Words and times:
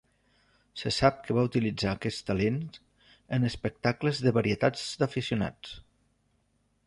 Se 0.81 0.91
sap 0.95 1.19
que 1.25 1.35
va 1.39 1.43
utilitzar 1.49 1.91
aquests 1.91 2.25
talents 2.29 2.81
en 3.39 3.47
espectacles 3.51 4.23
de 4.29 4.33
varietats 4.39 4.87
d'aficionats. 5.03 5.77